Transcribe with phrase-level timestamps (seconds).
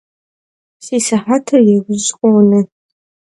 [0.85, 2.59] Si sıhetır yauj khone.